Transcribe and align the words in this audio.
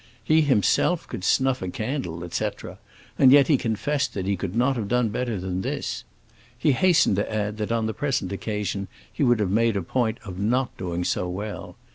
He 0.23 0.41
himself 0.41 1.07
could 1.07 1.23
snuff 1.23 1.61
a 1.61 1.69
candle, 1.69 2.23
etc., 2.23 2.79
and 3.19 3.31
yet 3.31 3.45
he 3.47 3.55
confessed 3.55 4.15
that 4.15 4.25
he 4.25 4.35
could 4.35 4.55
not 4.55 4.75
have 4.75 4.87
done 4.87 5.09
better 5.09 5.39
than 5.39 5.61
this. 5.61 6.05
He 6.57 6.71
hastened 6.71 7.17
to 7.17 7.31
add 7.31 7.57
that 7.57 7.71
on 7.71 7.85
the 7.85 7.93
present 7.93 8.31
occasion 8.31 8.87
he 9.13 9.21
would 9.21 9.39
have 9.39 9.51
made 9.51 9.77
a 9.77 9.83
point 9.83 10.17
of 10.25 10.39
not 10.39 10.75
doing 10.75 11.03
so 11.03 11.29
well. 11.29 11.75